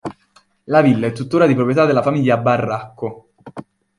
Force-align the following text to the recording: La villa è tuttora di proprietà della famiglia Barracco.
La 0.63 0.81
villa 0.81 1.05
è 1.05 1.11
tuttora 1.11 1.45
di 1.45 1.53
proprietà 1.53 1.85
della 1.85 2.01
famiglia 2.01 2.35
Barracco. 2.35 3.33